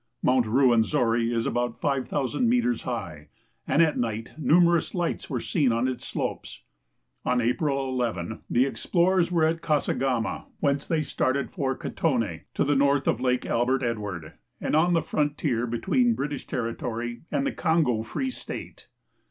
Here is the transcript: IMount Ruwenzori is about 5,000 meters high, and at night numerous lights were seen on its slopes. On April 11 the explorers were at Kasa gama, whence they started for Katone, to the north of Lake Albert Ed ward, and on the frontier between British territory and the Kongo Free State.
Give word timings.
IMount 0.25 0.45
Ruwenzori 0.45 1.31
is 1.31 1.45
about 1.45 1.79
5,000 1.79 2.49
meters 2.49 2.81
high, 2.81 3.27
and 3.67 3.83
at 3.83 3.99
night 3.99 4.31
numerous 4.35 4.95
lights 4.95 5.29
were 5.29 5.39
seen 5.39 5.71
on 5.71 5.87
its 5.87 6.07
slopes. 6.07 6.63
On 7.23 7.39
April 7.39 7.87
11 7.89 8.39
the 8.49 8.65
explorers 8.65 9.31
were 9.31 9.45
at 9.45 9.61
Kasa 9.61 9.93
gama, 9.93 10.47
whence 10.59 10.87
they 10.87 11.03
started 11.03 11.51
for 11.51 11.77
Katone, 11.77 12.45
to 12.55 12.63
the 12.63 12.75
north 12.75 13.07
of 13.07 13.21
Lake 13.21 13.45
Albert 13.45 13.83
Ed 13.83 13.99
ward, 13.99 14.33
and 14.59 14.75
on 14.75 14.93
the 14.93 15.03
frontier 15.03 15.67
between 15.67 16.15
British 16.15 16.47
territory 16.47 17.21
and 17.31 17.45
the 17.45 17.51
Kongo 17.51 18.01
Free 18.01 18.31
State. 18.31 18.87